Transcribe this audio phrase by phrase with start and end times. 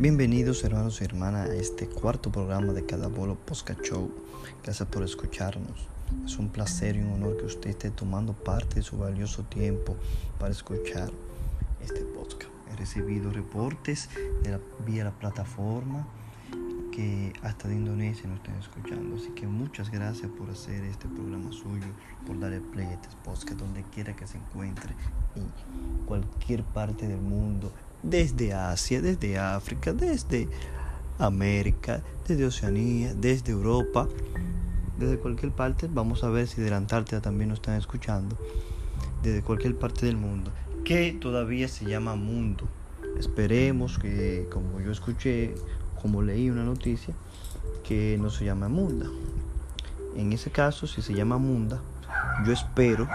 [0.00, 4.08] Bienvenidos hermanos y hermanas a este cuarto programa de Cada Bolo Podcast Show.
[4.62, 5.88] Gracias por escucharnos.
[6.24, 9.96] Es un placer y un honor que usted esté tomando parte de su valioso tiempo
[10.38, 11.10] para escuchar
[11.82, 12.52] este podcast.
[12.72, 14.08] He recibido reportes
[14.44, 16.06] de la, vía la plataforma
[16.92, 19.16] que hasta de Indonesia nos están escuchando.
[19.16, 21.88] Así que muchas gracias por hacer este programa suyo,
[22.24, 24.94] por darle play a este podcast donde quiera que se encuentre
[25.34, 25.50] en
[26.06, 30.48] cualquier parte del mundo desde Asia, desde África, desde
[31.18, 34.08] América, desde Oceanía, desde Europa,
[34.98, 35.88] desde cualquier parte.
[35.90, 38.36] Vamos a ver si de la Antártida también nos están escuchando.
[39.22, 40.52] Desde cualquier parte del mundo,
[40.84, 42.68] que todavía se llama mundo.
[43.18, 45.54] Esperemos que, como yo escuché,
[46.00, 47.14] como leí una noticia,
[47.82, 49.06] que no se llama munda.
[50.14, 51.80] En ese caso, si se llama munda,
[52.46, 53.08] yo espero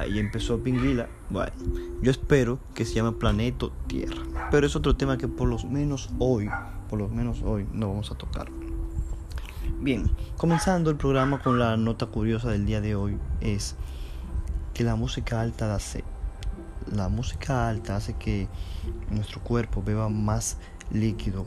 [0.00, 1.10] Ahí empezó Pinguila.
[1.28, 1.52] Bueno,
[2.00, 4.22] yo espero que se llame Planeta Tierra.
[4.50, 6.48] Pero es otro tema que por lo menos hoy,
[6.88, 8.50] por lo menos hoy, no vamos a tocar.
[9.78, 13.76] Bien, comenzando el programa con la nota curiosa del día de hoy es
[14.72, 16.04] que la música alta sed.
[16.90, 18.48] La música alta hace que
[19.10, 20.56] nuestro cuerpo beba más
[20.90, 21.44] líquido,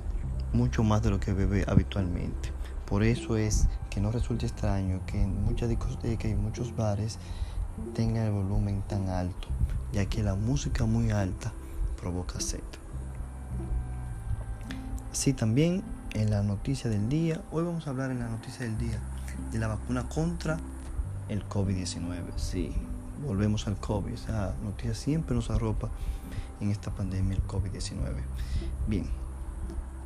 [0.53, 2.51] mucho más de lo que bebe habitualmente.
[2.85, 7.17] Por eso es que no resulta extraño que en muchas discotecas y muchos bares
[7.93, 9.47] tenga el volumen tan alto,
[9.91, 11.51] ya que la música muy alta
[11.99, 12.61] provoca sed.
[15.11, 18.77] Sí, también en la noticia del día, hoy vamos a hablar en la noticia del
[18.77, 18.99] día
[19.51, 20.57] de la vacuna contra
[21.29, 22.35] el COVID-19.
[22.35, 22.73] Sí,
[23.25, 25.89] volvemos al COVID, esa noticia siempre nos arropa
[26.61, 28.15] en esta pandemia, el COVID-19.
[28.87, 29.05] Bien,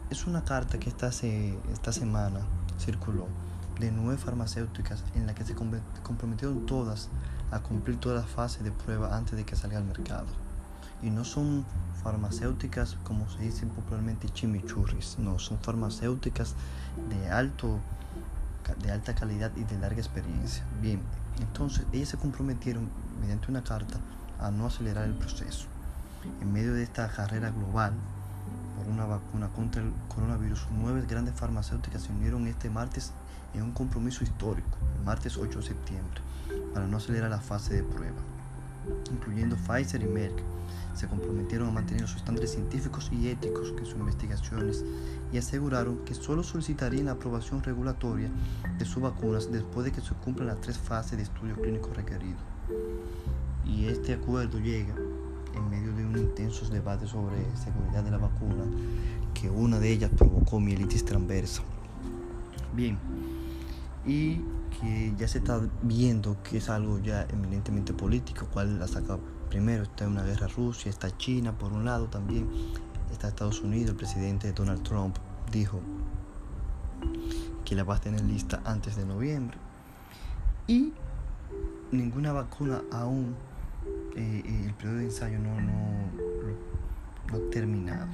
[0.09, 2.41] es una carta que esta, esta semana
[2.79, 3.27] circuló
[3.79, 7.09] de nueve farmacéuticas en la que se comprometieron todas
[7.51, 10.27] a cumplir todas las fases de prueba antes de que salga al mercado.
[11.01, 11.65] Y no son
[12.03, 16.55] farmacéuticas como se dice popularmente chimichurris, no, son farmacéuticas
[17.09, 17.79] de alto
[18.81, 20.63] de alta calidad y de larga experiencia.
[20.81, 21.01] Bien,
[21.39, 22.89] entonces ellas se comprometieron
[23.21, 23.97] mediante una carta
[24.39, 25.67] a no acelerar el proceso.
[26.41, 27.93] En medio de esta carrera global
[28.77, 33.13] por una vacuna contra el coronavirus, nueve grandes farmacéuticas se unieron este martes
[33.53, 36.21] en un compromiso histórico, el martes 8 de septiembre,
[36.73, 38.17] para no acelerar la fase de prueba,
[39.11, 40.41] incluyendo Pfizer y Merck.
[40.95, 44.83] Se comprometieron a mantener sus estándares científicos y éticos en sus investigaciones
[45.31, 48.29] y aseguraron que solo solicitarían la aprobación regulatoria
[48.77, 52.37] de sus vacunas después de que se cumplan las tres fases de estudio clínico requerido.
[53.65, 54.95] Y este acuerdo llega
[55.55, 58.63] en medio de un intenso debate sobre seguridad de la vacuna,
[59.33, 61.61] que una de ellas provocó mielitis transversa.
[62.73, 62.97] Bien,
[64.07, 64.41] y
[64.79, 69.17] que ya se está viendo que es algo ya eminentemente político, cuál la saca
[69.49, 72.47] primero, está una guerra Rusia, está China por un lado también,
[73.11, 75.17] está Estados Unidos, el presidente Donald Trump
[75.51, 75.81] dijo
[77.65, 79.57] que la va a tener lista antes de noviembre.
[80.67, 80.93] Y
[81.91, 83.35] ninguna vacuna aún,
[84.15, 85.71] eh, eh, el periodo de ensayo no, no,
[87.29, 88.07] no ha terminado.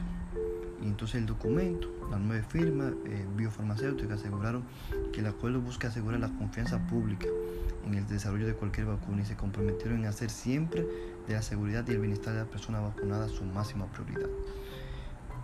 [0.83, 4.63] Y entonces el documento, las nueve firmas eh, biofarmacéuticas aseguraron
[5.13, 7.27] que el acuerdo busca asegurar la confianza pública
[7.85, 10.85] en el desarrollo de cualquier vacuna y se comprometieron en hacer siempre
[11.25, 14.29] de la seguridad y el bienestar de la persona vacunada su máxima prioridad.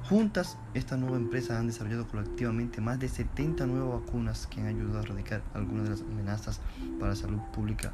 [0.09, 4.99] Juntas, estas nuevas empresas han desarrollado colectivamente más de 70 nuevas vacunas que han ayudado
[4.99, 6.59] a erradicar algunas de las amenazas
[6.99, 7.93] para la salud pública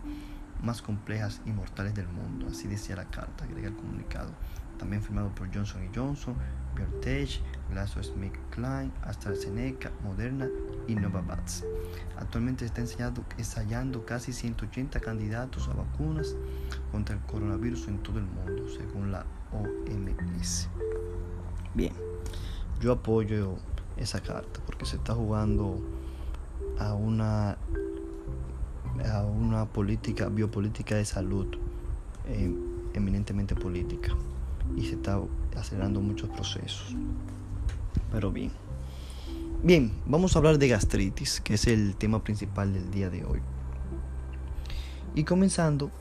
[0.63, 2.47] más complejas y mortales del mundo.
[2.49, 4.31] Así decía la carta, agrega el comunicado
[4.77, 6.35] también firmado por Johnson Johnson,
[6.75, 7.41] BioNTech,
[7.71, 10.47] GlaxoSmithKline, AstraZeneca, Moderna
[10.87, 11.63] y Novavax.
[12.17, 16.35] Actualmente está ensayando casi 180 candidatos a vacunas
[16.91, 20.69] contra el coronavirus en todo el mundo, según la OMS.
[21.73, 21.93] Bien,
[22.81, 23.55] yo apoyo
[23.97, 25.79] esa carta porque se está jugando
[26.79, 27.57] a una
[29.11, 31.47] a una política biopolítica de salud
[32.27, 32.53] eh,
[32.93, 34.15] eminentemente política
[34.75, 35.19] y se está
[35.55, 36.95] acelerando muchos procesos.
[38.11, 38.51] Pero bien.
[39.63, 43.39] Bien, vamos a hablar de gastritis, que es el tema principal del día de hoy.
[45.15, 45.91] Y comenzando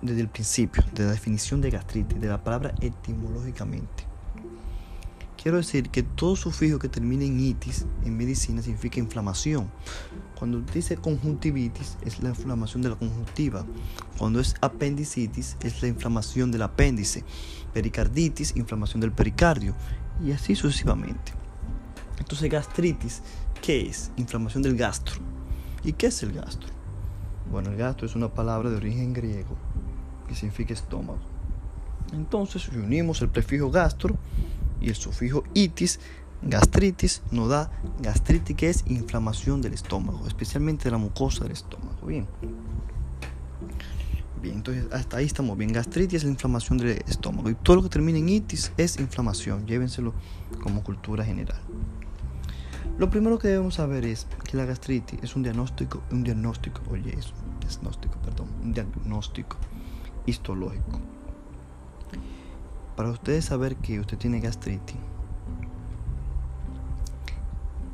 [0.00, 4.09] desde el principio, de la definición de gastritis, de la palabra etimológicamente.
[5.42, 9.70] Quiero decir que todo sufijo que termine en itis en medicina significa inflamación.
[10.38, 13.64] Cuando dice conjuntivitis es la inflamación de la conjuntiva.
[14.18, 17.24] Cuando es apendicitis es la inflamación del apéndice.
[17.72, 19.74] Pericarditis, inflamación del pericardio.
[20.22, 21.32] Y así sucesivamente.
[22.18, 23.22] Entonces gastritis,
[23.62, 24.10] ¿qué es?
[24.18, 25.20] Inflamación del gastro.
[25.82, 26.68] ¿Y qué es el gastro?
[27.50, 29.56] Bueno, el gastro es una palabra de origen griego
[30.28, 31.20] que significa estómago.
[32.12, 34.18] Entonces, unimos el prefijo gastro
[34.80, 36.00] y el sufijo itis,
[36.42, 42.06] gastritis, nos da gastritis que es inflamación del estómago, especialmente de la mucosa del estómago.
[42.06, 42.26] Bien.
[44.42, 45.70] Bien, entonces hasta ahí estamos bien.
[45.72, 49.66] Gastritis es la inflamación del estómago y todo lo que termina en itis es inflamación.
[49.66, 50.14] Llévenselo
[50.62, 51.60] como cultura general.
[52.98, 57.14] Lo primero que debemos saber es que la gastritis es un diagnóstico, un diagnóstico, oye,
[57.18, 59.56] es un diagnóstico, perdón, un diagnóstico
[60.26, 61.00] histológico.
[63.00, 64.98] Para ustedes saber que usted tiene gastritis,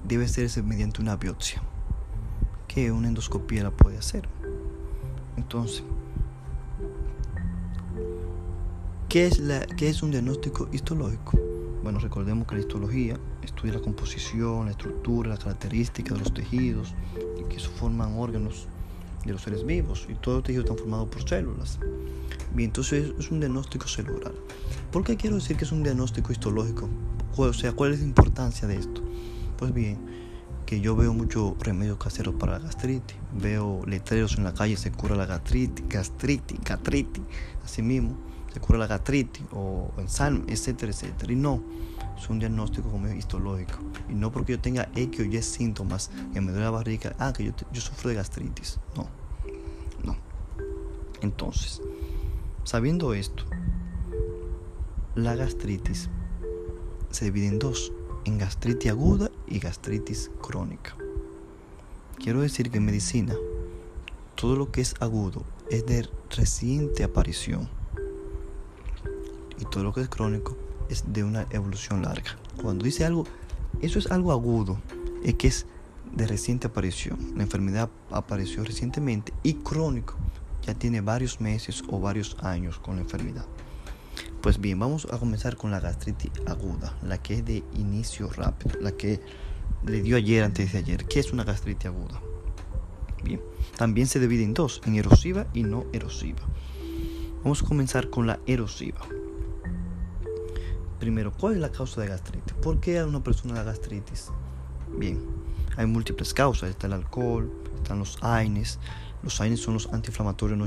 [0.02, 1.62] debe hacerse mediante una biopsia,
[2.66, 4.28] que una endoscopía la puede hacer.
[5.36, 5.84] Entonces,
[9.08, 11.38] ¿qué es, la, qué es un diagnóstico histológico?
[11.84, 16.96] Bueno, recordemos que la histología estudia la composición, la estructura, las características de los tejidos
[17.38, 18.66] y que eso forman órganos
[19.24, 21.78] de los seres vivos y todos los tejidos están formados por células.
[22.54, 24.32] Bien, entonces es un diagnóstico celular.
[24.92, 26.88] ¿Por qué quiero decir que es un diagnóstico histológico?
[27.36, 29.02] O sea, ¿cuál es la importancia de esto?
[29.58, 29.98] Pues bien,
[30.66, 33.16] que yo veo muchos remedios caseros para la gastritis.
[33.40, 37.22] Veo letreros en la calle, se cura la gastritis, gastritis, gastritis,
[37.64, 38.16] así mismo,
[38.52, 41.32] se cura la gastritis o ensalme, etcétera, etcétera.
[41.32, 41.62] Y no,
[42.18, 43.78] es un diagnóstico como histológico.
[44.08, 47.32] Y no porque yo tenga X o Y síntomas que me duele la barriga, ah,
[47.32, 48.80] que yo, yo sufro de gastritis.
[48.96, 49.06] No,
[50.04, 50.16] no.
[51.20, 51.80] Entonces,
[52.66, 53.44] sabiendo esto,
[55.14, 56.10] la gastritis
[57.10, 57.92] se divide en dos,
[58.24, 60.96] en gastritis aguda y gastritis crónica.
[62.18, 63.36] Quiero decir que en medicina,
[64.34, 67.68] todo lo que es agudo es de reciente aparición
[69.60, 70.56] y todo lo que es crónico
[70.90, 72.36] es de una evolución larga.
[72.60, 73.26] Cuando dice algo,
[73.80, 74.76] eso es algo agudo,
[75.22, 75.66] es que es
[76.12, 77.16] de reciente aparición.
[77.36, 80.16] La enfermedad apareció recientemente y crónico
[80.66, 83.46] ya tiene varios meses o varios años con la enfermedad.
[84.40, 88.78] Pues bien, vamos a comenzar con la gastritis aguda, la que es de inicio rápido,
[88.80, 89.20] la que
[89.84, 91.06] le dio ayer antes de ayer.
[91.06, 92.20] ¿Qué es una gastritis aguda?
[93.22, 93.40] Bien,
[93.76, 96.42] también se divide en dos, en erosiva y no erosiva.
[97.42, 99.00] Vamos a comenzar con la erosiva.
[100.98, 102.54] Primero, ¿cuál es la causa de gastritis?
[102.54, 104.30] ¿Por qué a una persona da gastritis?
[104.96, 105.20] Bien,
[105.76, 106.70] hay múltiples causas.
[106.70, 108.78] Está el alcohol, están los AINES.
[109.26, 110.66] Los AINES son los antiinflamatorios no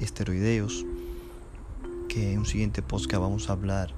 [0.00, 0.86] esteroideos
[2.08, 3.90] que en un siguiente podcast vamos a hablar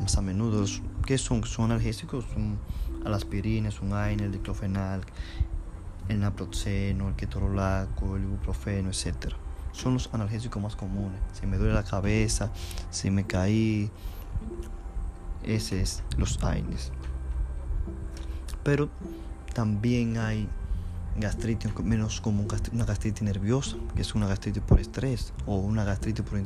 [0.00, 0.64] más a menudo.
[1.04, 1.42] que son?
[1.42, 2.56] Son analgésicos, son
[3.02, 5.00] la aspirina, un AINE, el diclofenal,
[6.08, 9.34] el naproxeno, el ketorolaco, el ibuprofeno, etc.
[9.72, 11.18] Son los analgésicos más comunes.
[11.32, 12.52] Si me duele la cabeza,
[12.92, 13.90] si me caí,
[15.42, 16.92] ese es los AINES.
[18.62, 18.88] Pero
[19.52, 20.48] también hay
[21.16, 26.24] gastritis menos común, una gastritis nerviosa, que es una gastritis por estrés o una gastritis
[26.24, 26.38] por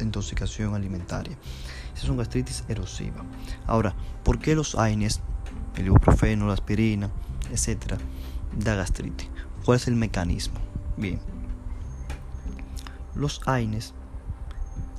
[0.00, 1.36] intoxicación alimentaria.
[1.94, 3.24] Esa es una gastritis erosiva.
[3.66, 3.94] Ahora,
[4.24, 5.20] ¿por qué los AINES,
[5.76, 7.10] el ibuprofeno, la aspirina,
[7.50, 7.98] etcétera,
[8.56, 9.28] da gastritis?
[9.64, 10.58] ¿Cuál es el mecanismo?
[10.96, 11.20] Bien,
[13.14, 13.94] los AINES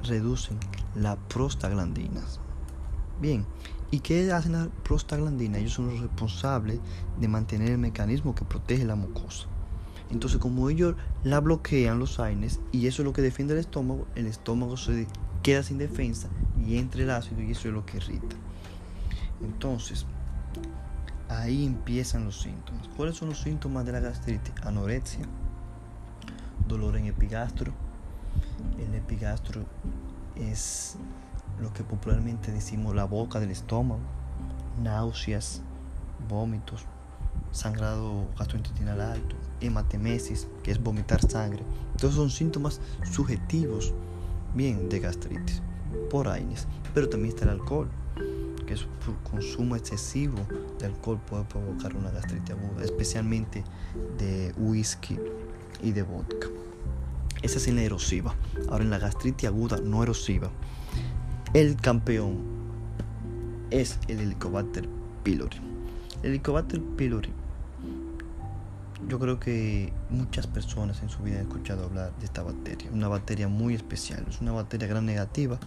[0.04, 0.60] reducen
[0.96, 2.40] la prostaglandinas.
[3.20, 3.46] Bien,
[3.90, 5.62] ¿Y qué hacen las prostaglandinas?
[5.62, 6.80] Ellos son los responsables
[7.20, 9.48] de mantener el mecanismo que protege la mucosa.
[10.10, 14.08] Entonces, como ellos la bloquean los AINES y eso es lo que defiende el estómago,
[14.16, 15.08] el estómago se
[15.44, 16.28] queda sin defensa
[16.66, 18.36] y entra el ácido y eso es lo que irrita.
[19.42, 20.06] Entonces,
[21.30, 22.88] ahí empiezan los síntomas.
[22.96, 24.54] ¿Cuáles son los síntomas de la gastritis?
[24.64, 25.26] Anorexia,
[26.68, 27.74] dolor en epigastro.
[28.80, 29.66] El epigastro
[30.36, 30.98] es
[31.60, 34.02] lo que popularmente decimos la boca del estómago,
[34.82, 35.62] náuseas,
[36.30, 36.86] vómitos,
[37.52, 41.64] sangrado gastrointestinal alto, hematemesis, que es vomitar sangre.
[41.98, 42.80] Todos son síntomas
[43.12, 43.94] subjetivos,
[44.54, 45.62] bien, de gastritis,
[46.10, 46.68] por AINES.
[46.94, 47.90] Pero también está el alcohol,
[48.66, 48.88] que es
[49.30, 50.38] consumo excesivo
[50.78, 53.64] de alcohol puede provocar una gastritis aguda, especialmente
[54.18, 55.18] de whisky
[55.82, 56.48] y de vodka.
[57.42, 58.36] Esa es en la erosiva.
[58.70, 60.50] Ahora en la gastritis aguda no erosiva
[61.54, 62.38] el campeón
[63.70, 64.88] es el Helicobacter
[65.24, 65.58] pylori.
[66.24, 67.30] El Helicobacter pylori,
[69.08, 72.90] yo creo que muchas personas en su vida han escuchado hablar de esta bacteria.
[72.92, 74.26] Una bacteria muy especial.
[74.30, 75.60] Es una bacteria gran negativa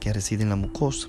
[0.00, 1.08] que reside en la mucosa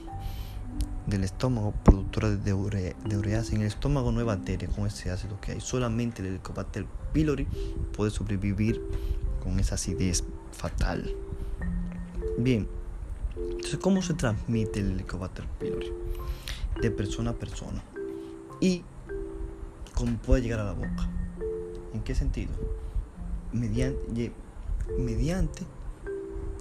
[1.07, 3.55] del estómago, productora de, ureasa.
[3.55, 5.61] En el estómago no hay bacteria con ese ácido que hay.
[5.61, 7.47] Solamente el Helicobacter pylori
[7.95, 8.81] puede sobrevivir
[9.43, 11.13] con esa acidez fatal.
[12.37, 12.67] Bien,
[13.35, 15.91] entonces, ¿cómo se transmite el Helicobacter pylori?
[16.81, 17.83] De persona a persona.
[18.59, 18.83] Y
[19.95, 21.09] cómo puede llegar a la boca.
[21.93, 22.51] ¿En qué sentido?
[23.51, 24.31] Mediante,
[24.97, 25.63] mediante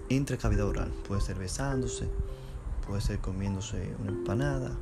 [0.09, 0.93] entre cavidad oral.
[1.07, 2.09] Puede ser besándose,
[2.87, 4.73] puede ser comiéndose una empanada,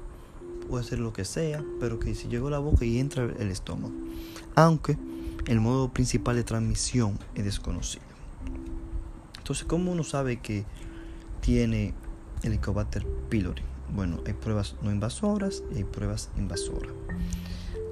[0.68, 3.50] puede ser lo que sea, pero que si llegó a la boca y entra el
[3.50, 3.94] estómago.
[4.54, 4.96] Aunque
[5.46, 8.04] el modo principal de transmisión es desconocido.
[9.38, 10.64] Entonces, ¿cómo uno sabe que
[11.48, 11.94] tiene
[12.42, 13.62] Helicobacter pylori?
[13.94, 16.92] Bueno, hay pruebas no invasoras y hay pruebas invasoras.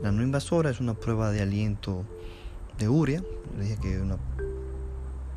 [0.02, 2.04] La no invasora es una prueba de aliento
[2.78, 3.22] de urea.
[3.56, 4.18] Le dije que es una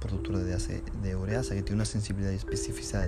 [0.01, 3.07] productora de, de ureasa que tiene una sensibilidad y especificidad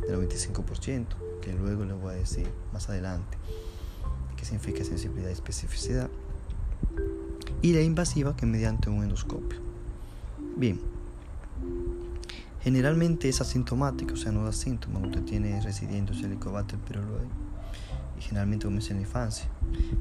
[0.00, 1.06] del 95%,
[1.40, 3.38] que luego le voy a decir más adelante
[4.36, 6.10] qué significa sensibilidad y especificidad.
[7.62, 9.60] Y la invasiva que es mediante un endoscopio.
[10.56, 10.80] Bien,
[12.62, 15.02] generalmente es asintomático, o sea, no da síntomas.
[15.04, 17.28] Usted tiene residiendo helicobacter pylori
[18.18, 19.48] y generalmente comienza en la infancia,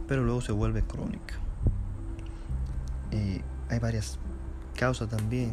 [0.08, 1.36] pero luego se vuelve crónica.
[3.12, 4.18] Eh, hay varias
[4.76, 5.52] causas también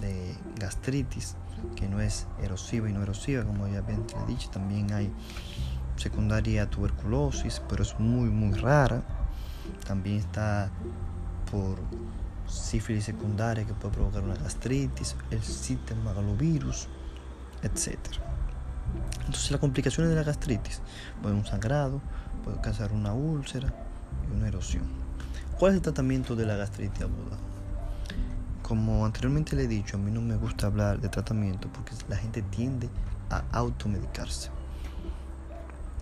[0.00, 1.36] de gastritis,
[1.76, 4.50] que no es erosiva y no erosiva, como ya bien he dicho.
[4.50, 5.10] También hay
[5.96, 9.02] secundaria tuberculosis, pero es muy, muy rara.
[9.86, 10.70] También está
[11.50, 11.78] por
[12.54, 16.88] sífilis secundaria que puede provocar una gastritis, el citomegalovirus,
[17.62, 17.98] etc.
[19.20, 20.80] Entonces las complicaciones de la gastritis
[21.22, 22.00] puede un sangrado,
[22.44, 23.72] puede causar una úlcera
[24.30, 24.84] y una erosión.
[25.58, 27.36] ¿Cuál es el tratamiento de la gastritis aguda?
[28.62, 32.16] Como anteriormente le he dicho, a mí no me gusta hablar de tratamiento porque la
[32.16, 32.88] gente tiende
[33.30, 34.50] a automedicarse.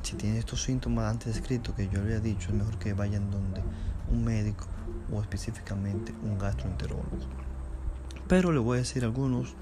[0.02, 3.30] Si tiene estos síntomas antes descritos que yo le he dicho, es mejor que vayan
[3.30, 3.62] donde
[4.11, 4.66] un médico
[5.12, 7.07] o específicamente un gastroenterólogo.
[8.28, 9.54] Pero le voy a decir algunos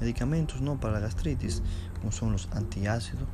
[0.00, 0.78] medicamentos ¿no?
[0.78, 1.62] para la gastritis,
[1.98, 3.28] como son los antiácidos,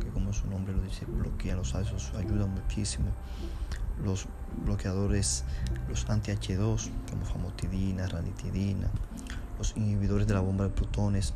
[0.00, 3.06] que como su nombre lo dice, bloquean los ácidos, ayudan muchísimo.
[4.04, 4.26] Los
[4.64, 5.44] bloqueadores,
[5.88, 8.88] los anti-H2, como famotidina, ranitidina,
[9.58, 11.34] los inhibidores de la bomba de protones,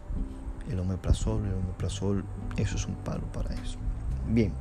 [0.71, 2.25] el omeprazol, el omeprazol,
[2.57, 3.77] eso es un palo para eso.
[4.27, 4.53] Bien,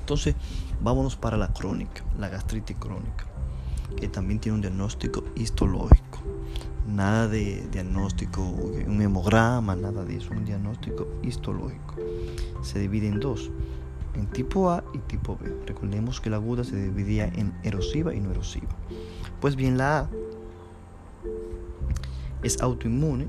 [0.00, 0.34] entonces
[0.80, 3.26] vámonos para la crónica, la gastritis crónica,
[3.96, 6.08] que también tiene un diagnóstico histológico
[6.88, 11.94] nada de diagnóstico, un hemograma, nada de eso, un diagnóstico histológico.
[12.62, 13.50] Se divide en dos,
[14.14, 15.54] en tipo A y tipo B.
[15.66, 18.68] Recordemos que la aguda se dividía en erosiva y no erosiva.
[19.40, 20.10] Pues bien, la A
[22.42, 23.28] es autoinmune,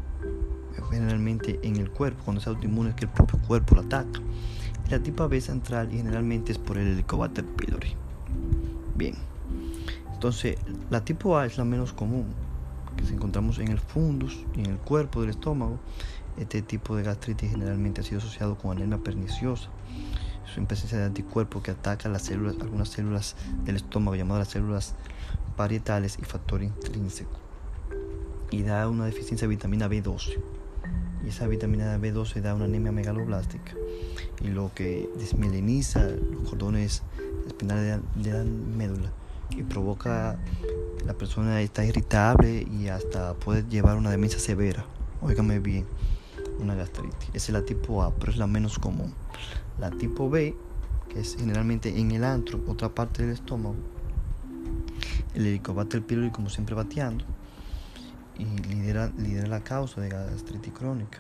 [0.90, 4.22] generalmente en el cuerpo, cuando es autoinmune es que el propio cuerpo la ataca.
[4.88, 7.94] Y la tipo B central generalmente es por el Helicobacter pylori.
[8.96, 9.16] Bien,
[10.20, 10.58] entonces
[10.90, 12.26] la tipo A es la menos común,
[12.98, 15.80] que se encontramos en el fundus y en el cuerpo del estómago.
[16.38, 19.70] Este tipo de gastritis generalmente ha sido asociado con anemia perniciosa.
[20.46, 24.50] Es una presencia de anticuerpo que ataca las células, algunas células del estómago llamadas las
[24.50, 24.96] células
[25.56, 27.40] parietales y factor intrínseco.
[28.52, 30.38] Y da una deficiencia de vitamina B12.
[31.24, 33.72] Y esa vitamina B12 da una anemia megaloblástica.
[34.42, 37.04] Y lo que desmieliniza los cordones
[37.48, 39.14] espinales de la médula
[39.52, 40.38] y provoca
[41.06, 44.86] la persona está irritable y hasta puede llevar una demencia severa.
[45.22, 45.86] Óigame bien,
[46.60, 47.30] una gastritis.
[47.30, 49.14] Esa es la tipo A, pero es la menos común.
[49.80, 50.56] La tipo B,
[51.12, 53.76] que es generalmente en el antro, otra parte del estómago,
[55.34, 57.26] el helicobacter pylori como siempre bateando
[58.38, 61.20] y lidera, lidera la causa de gastritis crónica.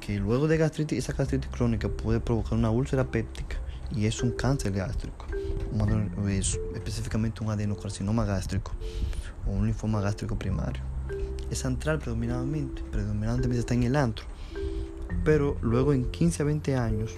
[0.00, 3.56] Que luego de gastritis, esa gastritis crónica puede provocar una úlcera péptica
[3.94, 5.26] y es un cáncer gástrico
[6.74, 8.72] específicamente un adenocarcinoma gástrico
[9.46, 10.82] o un linfoma gástrico primario.
[11.50, 14.24] Es central predominantemente, predominantemente está en el antro,
[15.24, 17.12] pero luego en 15 a 20 años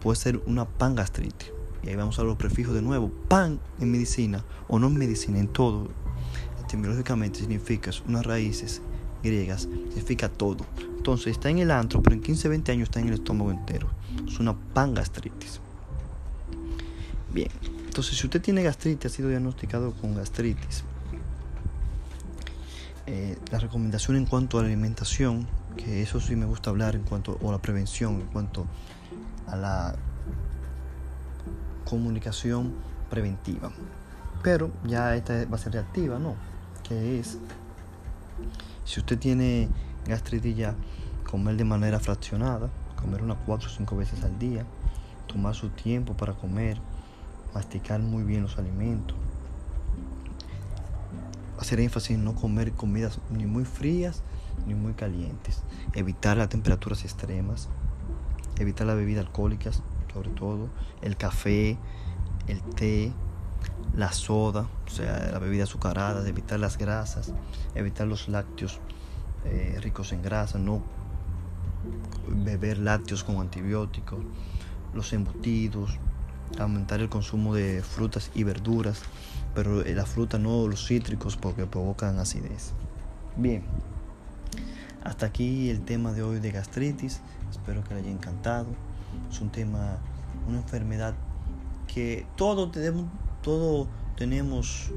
[0.00, 1.50] puede ser una pangastritis.
[1.82, 3.10] Y ahí vamos a los prefijos de nuevo.
[3.28, 5.88] Pan en medicina o no en medicina, en todo,
[6.64, 8.80] etimológicamente significa unas raíces
[9.22, 10.64] griegas, significa todo.
[10.96, 13.50] Entonces está en el antro, pero en 15 a 20 años está en el estómago
[13.50, 13.88] entero.
[14.28, 15.61] Es una pangastritis.
[17.32, 17.48] Bien,
[17.86, 20.84] entonces, si usted tiene gastritis, ha sido diagnosticado con gastritis,
[23.06, 25.46] eh, la recomendación en cuanto a la alimentación,
[25.76, 28.66] que eso sí me gusta hablar en cuanto a la prevención, en cuanto
[29.46, 29.94] a la
[31.84, 32.74] comunicación
[33.10, 33.72] preventiva.
[34.42, 36.34] Pero ya esta va a ser reactiva, ¿no?
[36.86, 37.38] Que es,
[38.84, 39.68] si usted tiene
[40.06, 40.74] gastritis ya,
[41.30, 44.64] comer de manera fraccionada, comer unas 4 o 5 veces al día,
[45.26, 46.78] tomar su tiempo para comer,
[47.54, 49.16] masticar muy bien los alimentos,
[51.58, 54.22] hacer énfasis en no comer comidas ni muy frías
[54.66, 55.62] ni muy calientes,
[55.94, 57.68] evitar las temperaturas extremas,
[58.58, 59.82] evitar las bebidas alcohólicas,
[60.12, 60.68] sobre todo
[61.00, 61.78] el café,
[62.48, 63.12] el té,
[63.96, 67.32] la soda, o sea, la bebida azucarada, evitar las grasas,
[67.74, 68.80] evitar los lácteos
[69.44, 70.82] eh, ricos en grasa, no
[72.28, 74.20] beber lácteos con antibióticos,
[74.94, 75.98] los embutidos,
[76.58, 79.00] aumentar el consumo de frutas y verduras,
[79.54, 82.72] pero la fruta no los cítricos porque provocan acidez.
[83.36, 83.64] Bien,
[85.04, 87.20] hasta aquí el tema de hoy de gastritis.
[87.50, 88.66] Espero que les haya encantado.
[89.30, 89.98] Es un tema,
[90.48, 91.14] una enfermedad
[91.92, 93.06] que todos tenemos,
[93.42, 94.90] todo tenemos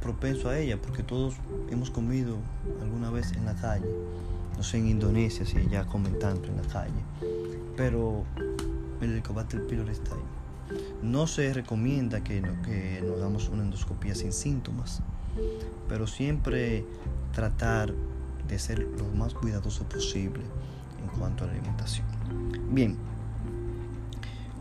[0.00, 1.34] propenso a ella, porque todos
[1.70, 2.36] hemos comido
[2.80, 3.86] alguna vez en la calle,
[4.56, 7.02] no sé en Indonesia si ya comentando en la calle,
[7.76, 8.24] pero
[9.00, 10.37] el helicobacter pylori está ahí.
[11.02, 15.02] No se recomienda que, nos hagamos una endoscopía sin síntomas,
[15.88, 16.84] pero siempre
[17.32, 17.92] tratar
[18.48, 20.42] de ser lo más cuidadoso posible
[21.02, 22.06] en cuanto a la alimentación.
[22.70, 22.96] Bien,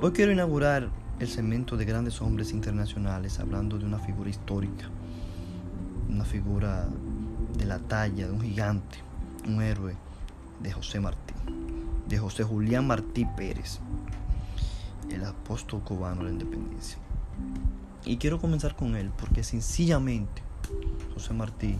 [0.02, 4.86] hoy quiero inaugurar el segmento de grandes hombres internacionales hablando de una figura histórica,
[6.10, 6.88] una figura
[7.58, 9.00] de la talla de un gigante,
[9.48, 9.96] un héroe
[10.62, 11.34] de José Martí,
[12.08, 13.80] de José Julián Martí Pérez,
[15.10, 16.98] el apóstol cubano de la independencia.
[18.06, 20.42] Y quiero comenzar con él porque sencillamente
[21.14, 21.80] José Martí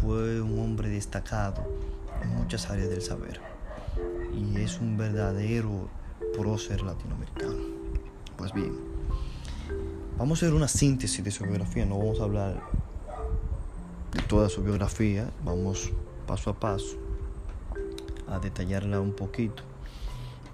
[0.00, 1.62] fue un hombre destacado
[2.22, 3.40] en muchas áreas del saber
[4.34, 5.88] y es un verdadero
[6.36, 7.58] prócer latinoamericano.
[8.36, 8.72] Pues bien,
[10.18, 12.62] vamos a hacer una síntesis de su biografía, no vamos a hablar
[14.12, 15.90] de toda su biografía, vamos
[16.26, 16.96] paso a paso
[18.28, 19.62] a detallarla un poquito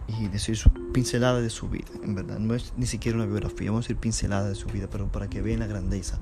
[0.08, 0.58] y decir
[0.92, 1.88] pincelada de su vida.
[2.02, 4.88] En verdad, no es ni siquiera una biografía, vamos a decir pincelada de su vida,
[4.90, 6.18] pero para que vean la grandeza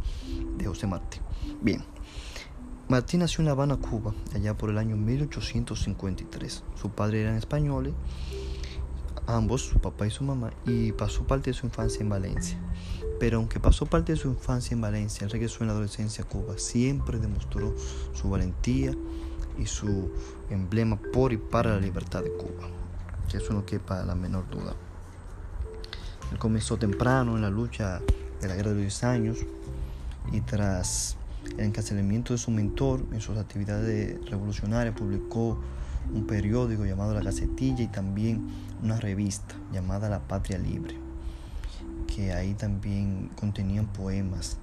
[0.59, 1.19] de José Martí.
[1.63, 1.83] Bien,
[2.89, 6.63] Martín nació en La Habana, Cuba, allá por el año 1853.
[6.81, 7.95] Su padre eran españoles,
[9.27, 12.59] ambos, su papá y su mamá, y pasó parte de su infancia en Valencia.
[13.19, 16.29] Pero aunque pasó parte de su infancia en Valencia, él regresó en la adolescencia a
[16.29, 17.75] Cuba, siempre demostró
[18.15, 18.93] su valentía
[19.59, 20.11] y su
[20.51, 22.69] emblema por y para la libertad de Cuba,
[23.29, 24.75] que eso no quepa la menor duda.
[26.33, 28.01] Él comenzó temprano en la lucha
[28.41, 29.39] de la guerra de los 10 años
[30.33, 31.17] y tras
[31.59, 35.59] el encarcelamiento de su mentor en sus actividades revolucionarias publicó
[36.13, 38.47] un periódico llamado La Gacetilla y también
[38.83, 40.97] una revista llamada La Patria Libre,
[42.07, 44.59] que ahí también contenían poemas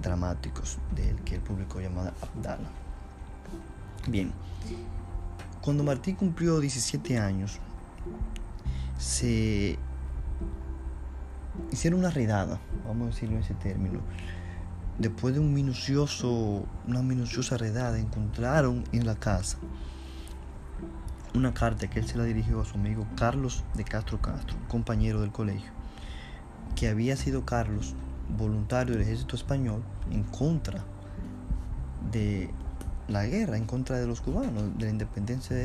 [0.00, 2.68] dramáticos del que él publicó llamada Abdala.
[4.08, 4.32] Bien,
[5.60, 7.60] cuando Martí cumplió 17 años,
[8.98, 9.78] se
[11.70, 14.00] hicieron una redada, vamos a decirlo en ese término,
[14.98, 19.56] Después de un minucioso, una minuciosa redada, encontraron en la casa
[21.34, 25.22] una carta que él se la dirigió a su amigo Carlos de Castro Castro, compañero
[25.22, 25.72] del colegio,
[26.76, 27.94] que había sido Carlos
[28.36, 30.84] voluntario del ejército español en contra
[32.10, 32.50] de
[33.08, 35.56] la guerra, en contra de los cubanos, de la independencia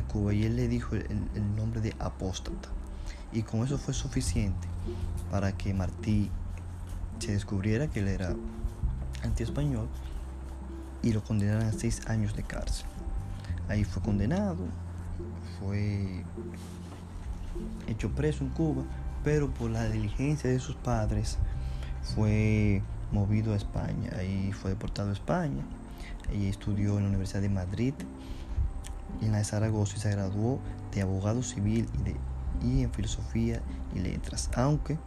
[0.00, 2.68] de, Cuba, y él le dijo el, nombre de apóstata.
[3.32, 4.66] Y con eso fue suficiente
[5.30, 6.30] para que Martí
[7.18, 8.34] se descubriera que él era
[9.22, 9.88] anti-español
[11.02, 12.86] y lo condenaran a seis años de cárcel.
[13.68, 14.64] Ahí fue condenado,
[15.60, 16.24] fue
[17.86, 18.82] hecho preso en Cuba,
[19.24, 21.38] pero por la diligencia de sus padres
[22.14, 22.82] fue
[23.12, 24.10] movido a España.
[24.16, 25.62] Ahí fue deportado a España.
[26.32, 27.94] y estudió en la Universidad de Madrid
[29.20, 30.60] en la de Zaragoza y se graduó
[30.92, 32.16] de abogado civil y, de,
[32.62, 33.62] y en filosofía
[33.94, 34.98] y letras, aunque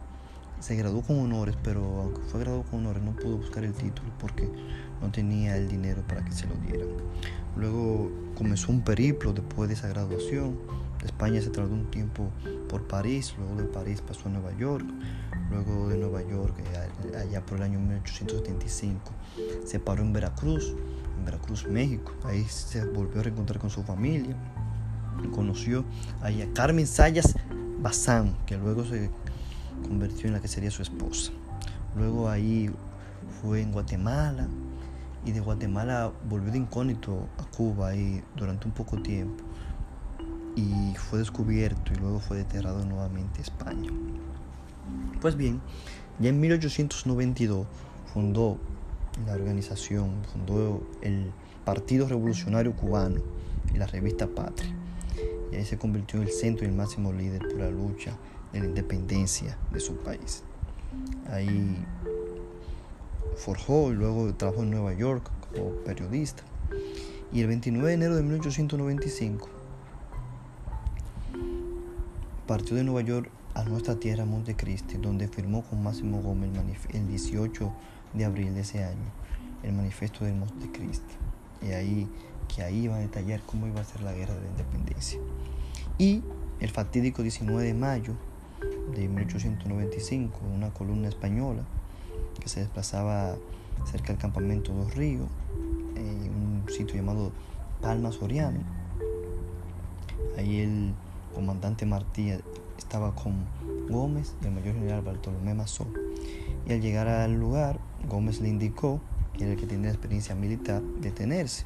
[0.60, 4.10] se graduó con honores, pero aunque fue graduado con honores no pudo buscar el título
[4.20, 4.48] porque
[5.00, 6.88] no tenía el dinero para que se lo dieran.
[7.56, 10.56] Luego comenzó un periplo después de esa graduación.
[11.04, 12.30] España se trasladó un tiempo
[12.68, 14.86] por París, luego de París pasó a Nueva York,
[15.50, 19.00] luego de Nueva York, eh, allá por el año 1875,
[19.64, 20.74] se paró en Veracruz,
[21.24, 22.12] Veracruz, México.
[22.24, 24.36] Ahí se volvió a reencontrar con su familia.
[25.34, 25.84] Conoció
[26.20, 27.34] a Carmen Sayas
[27.80, 29.10] Bazán, que luego se
[29.86, 31.32] convirtió en la que sería su esposa.
[31.96, 32.70] Luego ahí
[33.40, 34.48] fue en Guatemala
[35.24, 39.44] y de Guatemala volvió de incógnito a Cuba ahí durante un poco tiempo
[40.56, 43.90] y fue descubierto y luego fue desterrado nuevamente a España.
[45.20, 45.60] Pues bien,
[46.18, 47.66] ya en 1892
[48.12, 48.58] fundó
[49.26, 51.32] la organización, fundó el
[51.64, 53.20] Partido Revolucionario Cubano
[53.74, 54.74] y la revista Patria.
[55.50, 58.16] Y ahí se convirtió en el centro y el máximo líder por la lucha
[58.52, 60.42] de la independencia de su país.
[61.30, 61.76] Ahí
[63.36, 66.42] forjó y luego trabajó en Nueva York como periodista.
[67.32, 69.48] Y el 29 de enero de 1895
[72.46, 76.50] partió de Nueva York a nuestra tierra Montecristi, donde firmó con Máximo Gómez
[76.92, 77.72] el 18
[78.14, 79.22] de abril de ese año
[79.62, 81.14] el manifiesto de Montecristi.
[81.62, 82.08] Y ahí
[82.54, 85.18] que ahí iba a detallar cómo iba a ser la guerra de la independencia.
[85.98, 86.22] Y
[86.60, 88.14] el fatídico 19 de mayo
[88.94, 91.62] de 1895, una columna española
[92.40, 93.36] que se desplazaba
[93.90, 95.28] cerca del campamento Dos Ríos,
[95.96, 97.32] en un sitio llamado
[97.80, 98.60] Palma Soriano.
[100.36, 100.92] Ahí el
[101.34, 102.32] comandante Martí
[102.78, 103.44] estaba con
[103.88, 105.86] Gómez y el mayor general Bartolomé Mazó.
[106.66, 109.00] Y al llegar al lugar, Gómez le indicó
[109.36, 111.64] que era el que tenía experiencia militar, detenerse.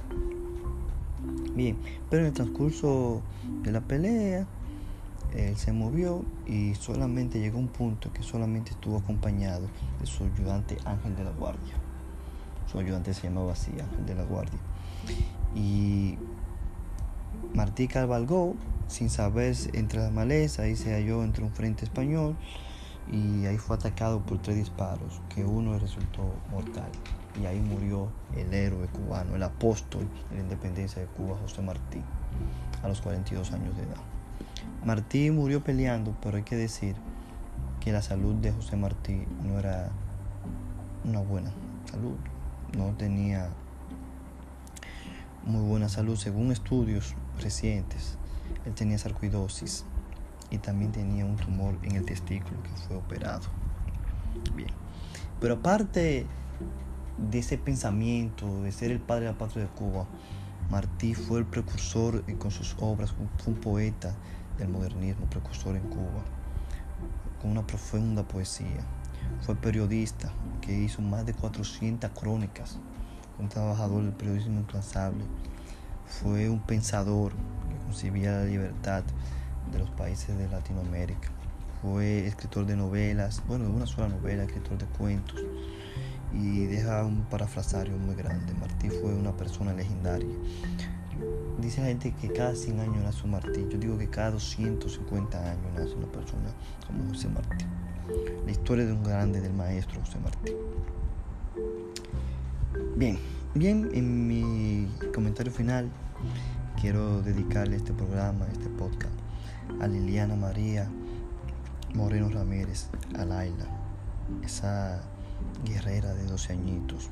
[1.55, 1.77] Bien,
[2.11, 3.23] pero en el transcurso
[3.63, 4.47] de la pelea,
[5.35, 9.69] él se movió y solamente llegó a un punto que solamente estuvo acompañado
[10.01, 11.75] de su ayudante Ángel de la Guardia.
[12.71, 14.59] Su ayudante se llamaba así, Ángel de la Guardia.
[15.55, 16.17] Y
[17.55, 18.55] Martí cabalgó
[18.89, 22.37] sin saber entre las malezas y se halló entre un frente español
[23.11, 26.91] y ahí fue atacado por tres disparos, que uno resultó mortal.
[27.41, 32.01] Y ahí murió el héroe cubano, el apóstol de la independencia de Cuba, José Martí,
[32.83, 34.01] a los 42 años de edad.
[34.85, 36.97] Martí murió peleando, pero hay que decir
[37.81, 39.91] que la salud de José Martí no era
[41.05, 41.51] una buena
[41.91, 42.17] salud,
[42.77, 43.51] no tenía
[45.45, 48.17] muy buena salud según estudios recientes.
[48.65, 49.85] Él tenía sarcoidosis
[50.51, 53.47] y también tenía un tumor en el testículo que fue operado.
[54.55, 54.71] Bien.
[55.41, 56.27] Pero aparte
[57.19, 60.07] de ese pensamiento de ser el padre de la patria de Cuba,
[60.71, 64.15] Martí fue el precursor con sus obras, fue un poeta
[64.59, 66.25] del modernismo, precursor en Cuba,
[67.41, 68.85] con una profunda poesía.
[69.41, 72.79] Fue periodista que hizo más de 400 crónicas,
[73.39, 75.25] un trabajador del periodismo incansable.
[76.07, 79.05] Fue un pensador que concibía la libertad
[79.73, 81.29] de los países de Latinoamérica.
[81.83, 85.45] Fue escritor de novelas, bueno, de una sola novela, escritor de cuentos.
[86.33, 88.53] Y deja un parafrasario muy grande.
[88.55, 90.35] Martí fue una persona legendaria.
[91.59, 93.67] Dice la gente que cada 100 años nace un Martí.
[93.71, 96.51] Yo digo que cada 250 años nace una persona
[96.87, 97.65] como José Martí.
[98.45, 100.53] La historia de un grande, del maestro José Martí.
[102.97, 103.19] Bien,
[103.55, 105.91] bien, en mi comentario final
[106.81, 109.13] quiero dedicarle este programa, este podcast
[109.81, 110.89] a Liliana María
[111.95, 113.67] Moreno Ramírez, a Laila,
[114.43, 115.01] esa
[115.65, 117.11] guerrera de 12 añitos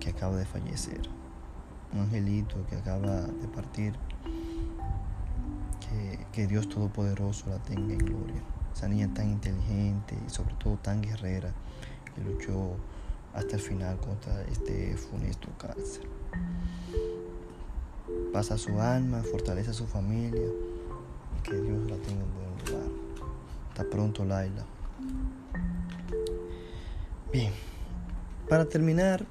[0.00, 1.02] que acaba de fallecer,
[1.92, 3.94] un angelito que acaba de partir,
[5.80, 8.42] que, que Dios Todopoderoso la tenga en gloria,
[8.74, 11.52] esa niña tan inteligente y sobre todo tan guerrera
[12.14, 12.76] que luchó
[13.34, 16.08] hasta el final contra este funesto cáncer.
[18.32, 20.48] Pasa su alma, fortalece a su familia
[21.44, 22.90] que Dios la tenga en buen lugar.
[23.68, 24.64] Hasta pronto, Laila.
[27.32, 27.52] Bien,
[28.48, 29.26] para terminar,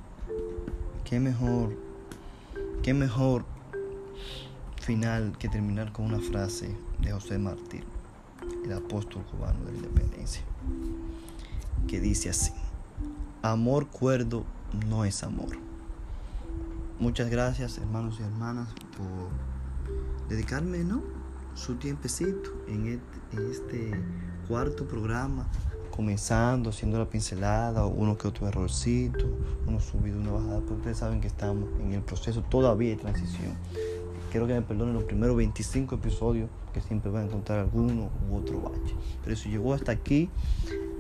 [1.04, 1.76] qué mejor,
[2.84, 3.46] qué mejor
[4.82, 7.82] final que terminar con una frase de José Martí,
[8.64, 10.44] el apóstol cubano de la independencia,
[11.88, 12.52] que dice así,
[13.42, 14.44] amor cuerdo
[14.88, 15.58] no es amor.
[17.00, 21.13] Muchas gracias hermanos y hermanas por dedicarme, ¿no?
[21.56, 23.92] Su tiempecito en este,
[24.48, 25.48] cuarto programa,
[25.92, 29.26] comenzando, haciendo la pincelada, uno que otro errorcito,
[29.68, 33.54] uno subido, una bajada, porque ustedes saben que estamos en el proceso todavía de transición.
[34.32, 38.38] Quiero que me perdonen los primeros 25 episodios, que siempre van a encontrar alguno u
[38.38, 38.96] otro bache.
[39.24, 40.30] Pero si llegó hasta aquí,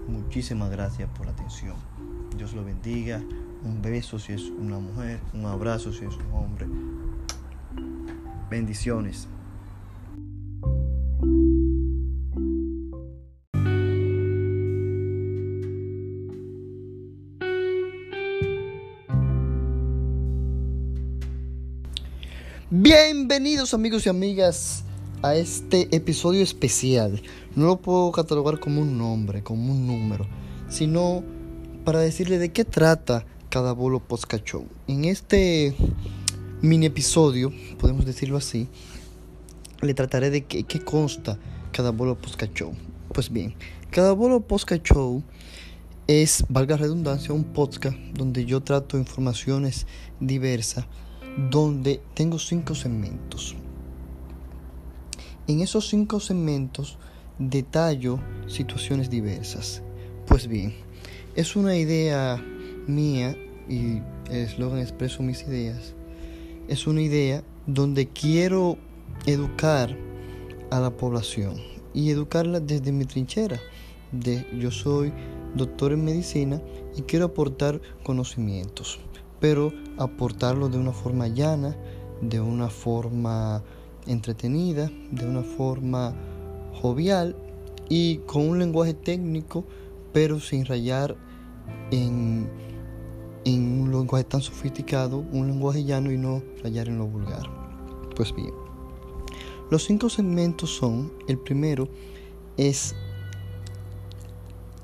[0.07, 1.75] muchísimas gracias por la atención.
[2.37, 3.21] Dios lo bendiga.
[3.63, 6.67] Un beso si es una mujer, un abrazo si es un hombre.
[8.49, 9.27] Bendiciones.
[22.83, 24.83] Bienvenidos amigos y amigas
[25.21, 27.21] a este episodio especial.
[27.55, 30.27] No lo puedo catalogar como un nombre, como un número,
[30.67, 31.23] sino
[31.85, 34.67] para decirle de qué trata cada bolo podcast show.
[34.89, 35.73] En este
[36.61, 38.67] mini episodio, podemos decirlo así,
[39.81, 41.39] le trataré de qué, consta
[41.71, 42.73] cada bolo podcast show.
[43.13, 43.55] Pues bien,
[43.91, 45.23] cada bolo podcast show
[46.07, 49.87] es, valga redundancia, un podcast donde yo trato informaciones
[50.19, 50.85] diversas
[51.37, 53.55] donde tengo cinco segmentos.
[55.47, 56.97] En esos cinco segmentos
[57.39, 59.81] detallo situaciones diversas.
[60.27, 60.73] Pues bien,
[61.35, 62.41] es una idea
[62.87, 63.35] mía
[63.67, 65.95] y el eslogan expreso mis ideas.
[66.67, 68.77] Es una idea donde quiero
[69.25, 69.97] educar
[70.69, 71.55] a la población
[71.93, 73.59] y educarla desde mi trinchera.
[74.11, 75.11] De, yo soy
[75.55, 76.61] doctor en medicina
[76.95, 78.99] y quiero aportar conocimientos
[79.43, 81.75] pero aportarlo de una forma llana,
[82.21, 83.61] de una forma
[84.07, 86.15] entretenida, de una forma
[86.75, 87.35] jovial
[87.89, 89.65] y con un lenguaje técnico,
[90.13, 91.17] pero sin rayar
[91.91, 92.49] en,
[93.45, 97.43] un lenguaje tan sofisticado, un lenguaje llano y no rayar en lo vulgar.
[98.15, 98.53] Pues bien,
[99.69, 101.89] los cinco segmentos son, el primero
[102.55, 102.95] es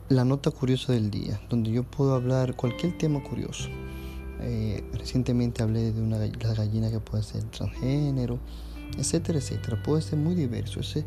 [0.10, 3.70] la nota curiosa del día, donde yo puedo hablar cualquier tema curioso.
[4.42, 8.40] Eh, recientemente hablé de una la gallina que puede ser transgénero,
[8.98, 9.82] etcétera, etcétera.
[9.84, 10.80] Puede ser muy diverso.
[10.80, 11.06] Ese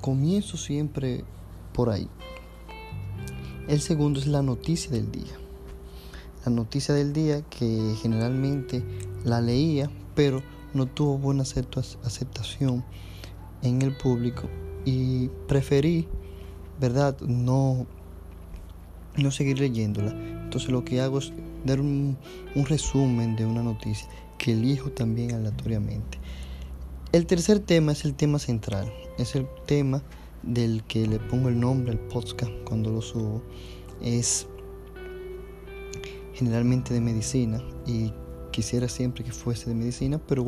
[0.00, 1.24] comienzo siempre
[1.72, 2.08] por ahí.
[3.68, 5.32] El segundo es la noticia del día.
[6.44, 8.82] La noticia del día que generalmente
[9.24, 10.42] la leía, pero
[10.74, 12.84] no tuvo buena aceptación
[13.62, 14.48] en el público
[14.84, 16.08] y preferí,
[16.80, 17.20] ¿verdad?
[17.20, 17.86] No
[19.16, 20.10] no seguir leyéndola.
[20.10, 21.32] Entonces lo que hago es
[21.64, 22.16] dar un,
[22.54, 26.18] resumen de una noticia que elijo también aleatoriamente.
[27.12, 30.02] El tercer tema es el tema central, es el tema
[30.42, 33.42] del que le pongo el nombre al podcast cuando lo subo.
[34.02, 34.46] Es
[36.34, 38.12] generalmente de medicina y
[38.50, 40.44] quisiera siempre que fuese de medicina, pero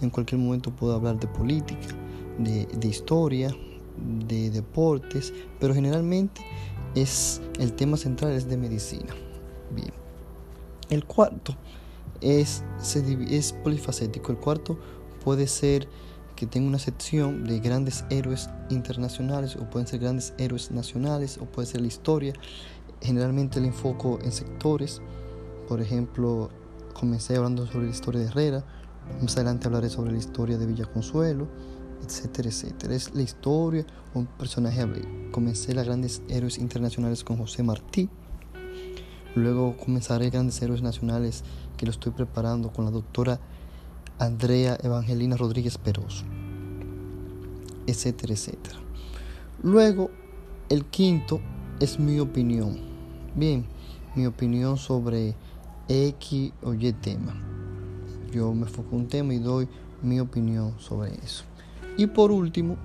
[0.00, 1.88] en cualquier momento puedo hablar de política,
[2.38, 3.54] de, de historia,
[4.28, 6.40] de deportes, pero generalmente
[6.94, 9.14] es el tema central es de medicina.
[9.74, 10.05] Bien.
[10.90, 11.56] El cuarto
[12.20, 12.62] es,
[13.28, 14.32] es polifacético.
[14.32, 14.78] El cuarto
[15.24, 15.88] puede ser
[16.34, 21.46] que tenga una sección de grandes héroes internacionales o pueden ser grandes héroes nacionales o
[21.46, 22.34] puede ser la historia.
[23.00, 25.00] Generalmente el enfoco en sectores.
[25.68, 26.50] Por ejemplo,
[26.94, 28.64] comencé hablando sobre la historia de Herrera.
[29.22, 31.48] Más adelante hablaré sobre la historia de Villa Consuelo
[32.02, 32.94] etcétera, etcétera.
[32.94, 34.84] Es la historia, un personaje.
[35.32, 38.08] Comencé las grandes héroes internacionales con José Martí.
[39.36, 41.44] Luego comenzaré grandes héroes nacionales
[41.76, 43.38] que lo estoy preparando con la doctora
[44.18, 46.24] Andrea Evangelina Rodríguez Peroso,
[47.86, 48.78] etcétera, etcétera.
[49.62, 50.10] Luego,
[50.70, 51.42] el quinto
[51.80, 52.78] es mi opinión.
[53.34, 53.66] Bien,
[54.14, 55.34] mi opinión sobre
[55.86, 57.34] X o Y tema.
[58.32, 59.68] Yo me enfoco en un tema y doy
[60.02, 61.44] mi opinión sobre eso.
[61.98, 62.78] Y por último,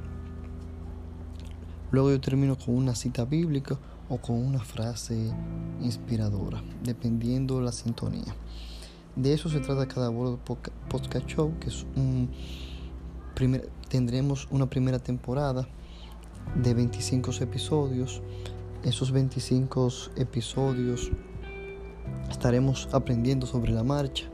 [1.92, 3.80] luego yo termino con una cita bíblica
[4.12, 5.34] o con una frase
[5.82, 8.36] inspiradora, dependiendo de la sintonía.
[9.15, 10.38] De eso se trata cada de
[10.89, 12.30] podcast show, que es un
[13.34, 15.67] primer, tendremos una primera temporada
[16.56, 18.21] de 25 episodios.
[18.84, 21.10] Esos 25 episodios
[22.30, 24.30] estaremos aprendiendo sobre la marcha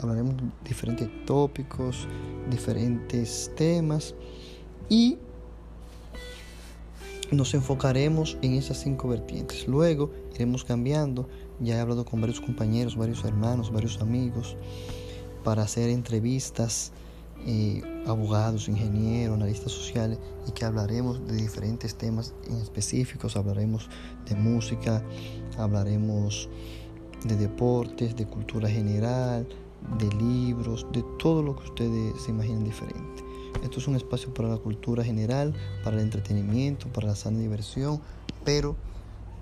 [0.00, 2.06] hablaremos de diferentes tópicos,
[2.50, 4.14] diferentes temas
[4.88, 5.18] y
[7.30, 9.68] nos enfocaremos en esas cinco vertientes.
[9.68, 11.28] Luego iremos cambiando.
[11.60, 14.56] Ya he hablado con varios compañeros, varios hermanos, varios amigos
[15.44, 16.92] para hacer entrevistas,
[17.46, 23.36] eh, abogados, ingenieros, analistas sociales y que hablaremos de diferentes temas en específicos.
[23.36, 23.88] Hablaremos
[24.28, 25.02] de música,
[25.56, 26.48] hablaremos
[27.24, 29.46] de deportes, de cultura general,
[29.98, 33.27] de libros, de todo lo que ustedes se imaginen diferente.
[33.62, 38.00] Esto es un espacio para la cultura general, para el entretenimiento, para la sana diversión,
[38.44, 38.76] pero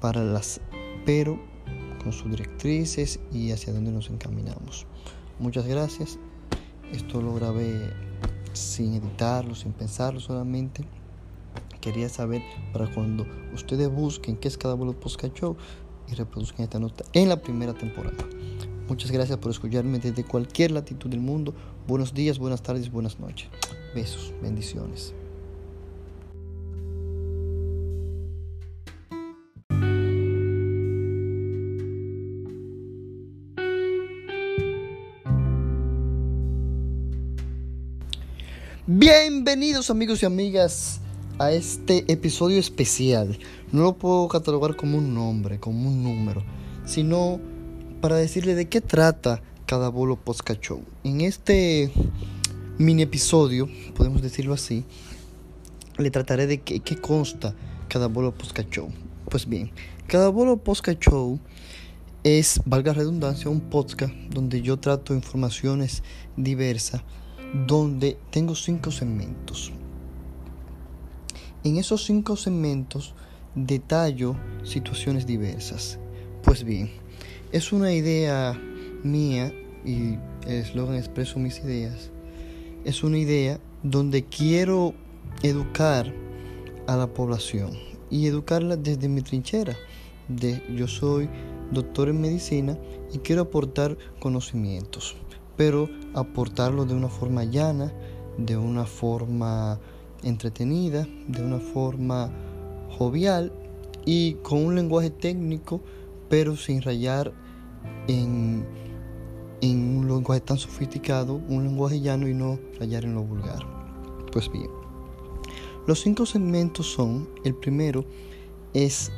[0.00, 0.60] para las
[1.04, 1.38] pero
[2.02, 4.86] con sus directrices y hacia dónde nos encaminamos.
[5.38, 6.18] Muchas gracias.
[6.92, 7.92] Esto lo grabé
[8.52, 10.84] sin editarlo, sin pensarlo solamente.
[11.80, 12.42] Quería saber
[12.72, 15.24] para cuando ustedes busquen qué es cada vuelo Podcast
[16.08, 18.24] y reproduzcan esta nota en la primera temporada.
[18.88, 21.54] Muchas gracias por escucharme desde cualquier latitud del mundo.
[21.86, 23.48] Buenos días, buenas tardes, buenas noches.
[23.96, 25.14] Besos, bendiciones.
[38.86, 41.00] Bienvenidos amigos y amigas
[41.38, 43.38] a este episodio especial.
[43.72, 46.44] No lo puedo catalogar como un nombre, como un número,
[46.84, 47.40] sino
[48.02, 50.82] para decirle de qué trata cada bolo podcast show.
[51.02, 51.90] En este
[52.78, 54.84] mini episodio, podemos decirlo así,
[55.96, 57.54] le trataré de qué, consta
[57.88, 58.88] cada bolo podcast show.
[59.30, 59.70] Pues bien,
[60.06, 61.40] cada bolo podcast show
[62.22, 66.02] es, valga redundancia, un podcast donde yo trato informaciones
[66.36, 67.02] diversas,
[67.66, 69.72] donde tengo cinco segmentos.
[71.64, 73.14] En esos cinco segmentos
[73.54, 75.98] detallo situaciones diversas.
[76.42, 76.90] Pues bien,
[77.52, 78.60] es una idea
[79.02, 79.52] mía
[79.84, 82.10] y el eslogan expreso mis ideas.
[82.86, 84.94] Es una idea donde quiero
[85.42, 86.14] educar
[86.86, 87.72] a la población
[88.10, 89.74] y educarla desde mi trinchera.
[90.28, 91.28] De, yo soy
[91.72, 92.78] doctor en medicina
[93.12, 95.16] y quiero aportar conocimientos,
[95.56, 97.92] pero aportarlo de una forma llana,
[98.38, 99.80] de una forma
[100.22, 102.30] entretenida, de una forma
[102.96, 103.52] jovial
[104.04, 105.80] y con un lenguaje técnico,
[106.28, 107.32] pero sin rayar
[108.06, 108.64] en,
[109.60, 113.66] en un lenguaje tan sofisticado, un lenguaje llano y no rayar en lo vulgar.
[114.32, 114.70] Pues bien,
[115.86, 118.04] los cinco segmentos son, el primero
[118.74, 119.10] es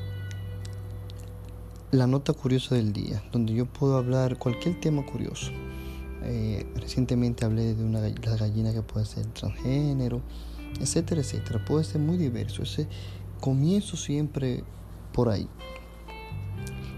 [1.91, 5.51] la nota curiosa del día, donde yo puedo hablar cualquier tema curioso.
[6.23, 10.21] Eh, recientemente hablé de una la gallina que puede ser transgénero,
[10.81, 11.65] etcétera, etcétera.
[11.65, 12.63] Puede ser muy diverso.
[12.63, 12.87] Ese
[13.41, 14.65] comienzo siempre
[15.13, 15.49] por ahí.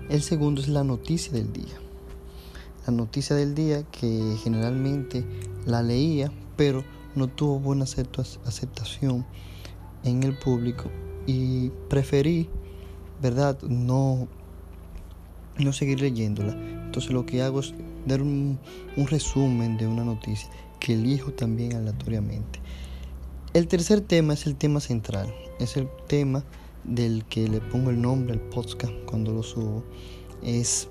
[0.09, 1.79] El segundo es la noticia del día.
[2.87, 5.25] La noticia del día que generalmente
[5.66, 9.27] la leía, pero no tuvo buena aceptación
[10.05, 10.90] en el público
[11.27, 12.49] y preferí,
[13.21, 13.61] ¿verdad?
[13.62, 14.29] No
[15.64, 16.53] no seguir leyéndola.
[16.53, 17.75] Entonces lo que hago es
[18.07, 18.59] dar un,
[18.97, 22.61] resumen de una noticia que elijo también aleatoriamente.
[23.53, 26.45] El tercer tema es el tema central, es el tema
[26.85, 29.85] del que le pongo el nombre al podcast cuando lo subo.
[30.43, 30.88] Es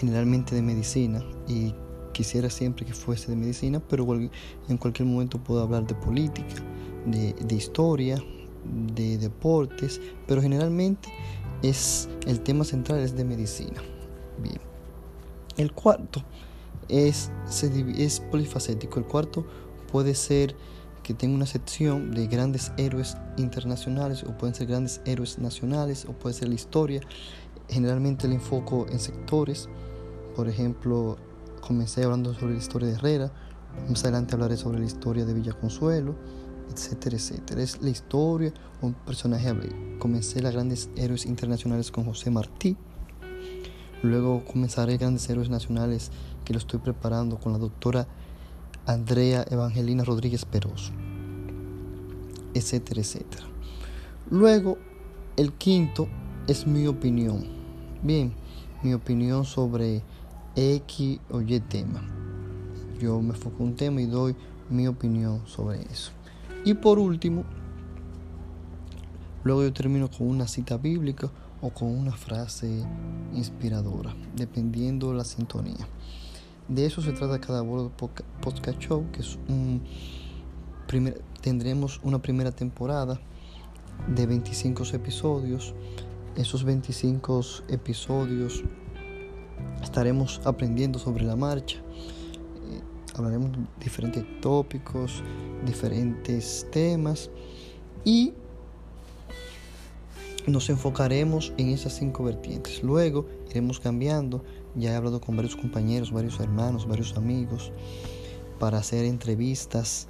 [0.00, 1.74] generalmente de medicina y
[2.12, 6.54] quisiera siempre que fuese de medicina, pero en cualquier momento puedo hablar de política,
[7.04, 8.16] de, historia,
[8.94, 11.10] de deportes, pero generalmente
[11.62, 13.82] es el tema central es de medicina.
[14.42, 14.58] Bien.
[15.58, 16.24] El cuarto
[16.88, 17.30] es,
[17.98, 19.00] es polifacético.
[19.00, 19.44] El cuarto
[19.92, 20.56] puede ser
[21.02, 26.12] que tenga una sección de grandes héroes internacionales o pueden ser grandes héroes nacionales o
[26.12, 27.02] puede ser la historia.
[27.68, 29.68] Generalmente le enfoco en sectores.
[30.40, 31.18] Por ejemplo,
[31.60, 33.30] comencé hablando sobre la historia de Herrera.
[33.90, 36.14] Más adelante hablaré sobre la historia de Villa Consuelo
[36.72, 37.62] etcétera, etcétera.
[37.62, 38.50] Es la historia,
[38.80, 39.54] un personaje.
[39.98, 42.78] Comencé las grandes héroes internacionales con José Martí.
[44.02, 46.10] Luego comenzaré grandes héroes nacionales
[46.46, 48.06] que lo estoy preparando con la doctora
[48.86, 50.92] Andrea Evangelina Rodríguez Peroso,
[52.54, 53.44] etcétera, etcétera.
[54.30, 54.78] Luego,
[55.36, 56.08] el quinto
[56.46, 57.44] es mi opinión.
[58.02, 58.32] Bien,
[58.82, 60.02] mi opinión sobre
[60.56, 62.02] X o Y tema.
[63.00, 64.34] Yo me enfoco en un tema y doy
[64.68, 66.12] mi opinión sobre eso.
[66.64, 67.44] Y por último,
[69.44, 71.30] luego yo termino con una cita bíblica
[71.62, 72.84] o con una frase
[73.34, 75.86] inspiradora, dependiendo la sintonía.
[76.68, 79.82] De eso se trata cada World Podcast Show, que es un
[80.86, 83.20] primer, tendremos una primera temporada
[84.08, 85.74] de 25 episodios.
[86.36, 88.62] Esos 25 episodios
[89.82, 91.78] estaremos aprendiendo sobre la marcha
[93.20, 95.22] hablaremos de diferentes tópicos,
[95.64, 97.30] diferentes temas
[98.04, 98.32] y
[100.46, 102.82] nos enfocaremos en esas cinco vertientes.
[102.82, 104.42] Luego iremos cambiando.
[104.74, 107.72] Ya he hablado con varios compañeros, varios hermanos, varios amigos
[108.58, 110.06] para hacer entrevistas,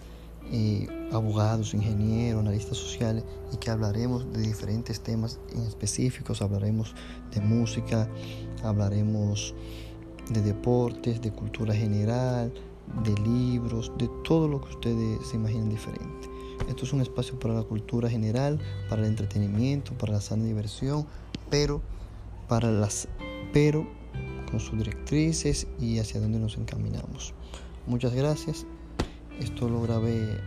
[0.52, 6.42] eh, abogados, ingenieros, analistas sociales y que hablaremos de diferentes temas en específicos.
[6.42, 6.94] Hablaremos
[7.34, 8.08] de música,
[8.62, 9.54] hablaremos
[10.30, 12.52] de deportes, de cultura general,
[13.04, 16.28] de libros, de todo lo que ustedes se imaginen diferente.
[16.68, 21.06] Esto es un espacio para la cultura general, para el entretenimiento, para la sana diversión,
[21.48, 21.80] pero
[22.48, 23.08] para las
[23.52, 23.86] pero
[24.50, 27.34] con sus directrices y hacia dónde nos encaminamos.
[27.86, 28.66] Muchas gracias.
[29.38, 30.40] Esto lo grabé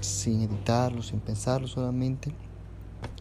[0.00, 2.32] sin editarlo, sin pensarlo solamente.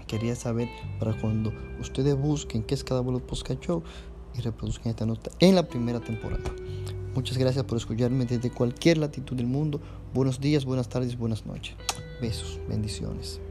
[0.07, 0.67] Quería saber
[0.99, 3.83] para cuando ustedes busquen qué es cada vuelo podcast show
[4.37, 6.43] y reproduzcan esta nota en la primera temporada.
[7.15, 9.81] Muchas gracias por escucharme desde cualquier latitud del mundo.
[10.13, 11.75] Buenos días, buenas tardes, buenas noches.
[12.21, 13.41] Besos, bendiciones.